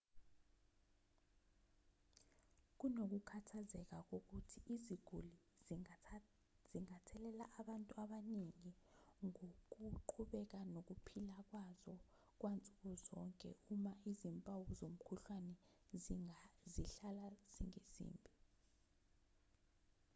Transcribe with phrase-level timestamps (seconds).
[2.79, 5.35] kunokukhathazeka kokuthi iziguli
[6.67, 8.69] zingathelela abantu abaningi
[9.25, 11.95] ngokuqhubeka nokuphila kwazo
[12.39, 15.55] kwansuku zonke uma izimpawu zomkhuhlane
[16.75, 18.33] zihlala zingezimbi